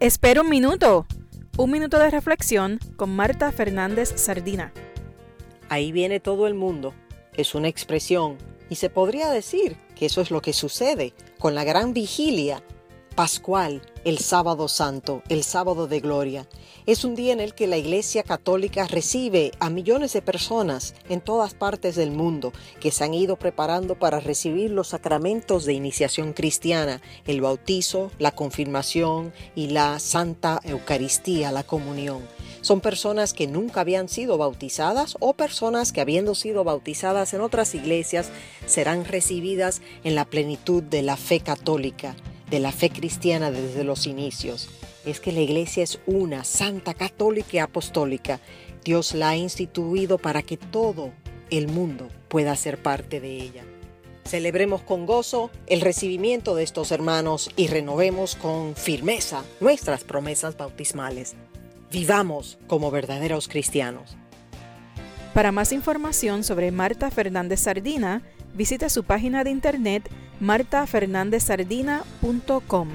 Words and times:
Espera 0.00 0.42
un 0.42 0.48
minuto. 0.48 1.06
Un 1.56 1.72
minuto 1.72 1.98
de 1.98 2.08
reflexión 2.08 2.78
con 2.94 3.16
Marta 3.16 3.50
Fernández 3.50 4.12
Sardina. 4.14 4.72
Ahí 5.68 5.90
viene 5.90 6.20
todo 6.20 6.46
el 6.46 6.54
mundo. 6.54 6.94
Es 7.34 7.56
una 7.56 7.66
expresión 7.66 8.38
y 8.70 8.76
se 8.76 8.90
podría 8.90 9.28
decir 9.28 9.76
que 9.96 10.06
eso 10.06 10.20
es 10.20 10.30
lo 10.30 10.40
que 10.40 10.52
sucede 10.52 11.14
con 11.40 11.56
la 11.56 11.64
gran 11.64 11.94
vigilia 11.94 12.62
pascual, 13.18 13.82
el 14.04 14.18
sábado 14.18 14.68
santo, 14.68 15.24
el 15.28 15.42
sábado 15.42 15.88
de 15.88 15.98
gloria. 15.98 16.46
Es 16.86 17.02
un 17.02 17.16
día 17.16 17.32
en 17.32 17.40
el 17.40 17.52
que 17.52 17.66
la 17.66 17.76
Iglesia 17.76 18.22
Católica 18.22 18.86
recibe 18.86 19.50
a 19.58 19.70
millones 19.70 20.12
de 20.12 20.22
personas 20.22 20.94
en 21.08 21.20
todas 21.20 21.52
partes 21.52 21.96
del 21.96 22.12
mundo 22.12 22.52
que 22.78 22.92
se 22.92 23.02
han 23.02 23.14
ido 23.14 23.34
preparando 23.34 23.96
para 23.96 24.20
recibir 24.20 24.70
los 24.70 24.90
sacramentos 24.90 25.64
de 25.64 25.72
iniciación 25.72 26.32
cristiana, 26.32 27.02
el 27.26 27.40
bautizo, 27.40 28.12
la 28.20 28.30
confirmación 28.30 29.32
y 29.56 29.70
la 29.70 29.98
Santa 29.98 30.60
Eucaristía, 30.62 31.50
la 31.50 31.64
comunión. 31.64 32.22
Son 32.60 32.80
personas 32.80 33.32
que 33.32 33.48
nunca 33.48 33.80
habían 33.80 34.08
sido 34.08 34.38
bautizadas 34.38 35.16
o 35.18 35.32
personas 35.32 35.90
que 35.90 36.00
habiendo 36.00 36.36
sido 36.36 36.62
bautizadas 36.62 37.34
en 37.34 37.40
otras 37.40 37.74
iglesias 37.74 38.30
serán 38.66 39.04
recibidas 39.04 39.82
en 40.04 40.14
la 40.14 40.24
plenitud 40.24 40.84
de 40.84 41.02
la 41.02 41.16
fe 41.16 41.40
católica 41.40 42.14
de 42.50 42.60
la 42.60 42.72
fe 42.72 42.90
cristiana 42.90 43.50
desde 43.50 43.84
los 43.84 44.06
inicios 44.06 44.68
es 45.04 45.20
que 45.20 45.32
la 45.32 45.40
iglesia 45.40 45.82
es 45.82 46.00
una, 46.06 46.44
santa, 46.44 46.94
católica 46.94 47.48
y 47.52 47.58
apostólica. 47.58 48.40
Dios 48.84 49.14
la 49.14 49.30
ha 49.30 49.36
instituido 49.36 50.18
para 50.18 50.42
que 50.42 50.56
todo 50.56 51.12
el 51.50 51.68
mundo 51.68 52.08
pueda 52.28 52.54
ser 52.56 52.82
parte 52.82 53.20
de 53.20 53.36
ella. 53.36 53.64
Celebremos 54.24 54.82
con 54.82 55.06
gozo 55.06 55.50
el 55.66 55.80
recibimiento 55.80 56.54
de 56.54 56.62
estos 56.62 56.92
hermanos 56.92 57.50
y 57.56 57.68
renovemos 57.68 58.34
con 58.34 58.76
firmeza 58.76 59.42
nuestras 59.60 60.04
promesas 60.04 60.56
bautismales. 60.56 61.34
Vivamos 61.90 62.58
como 62.66 62.90
verdaderos 62.90 63.48
cristianos. 63.48 64.16
Para 65.32 65.52
más 65.52 65.72
información 65.72 66.44
sobre 66.44 66.70
Marta 66.72 67.10
Fernández 67.10 67.60
Sardina, 67.60 68.22
visita 68.58 68.90
su 68.90 69.04
página 69.04 69.44
de 69.44 69.50
internet 69.50 70.10
martafernandezsardina.com. 70.40 72.88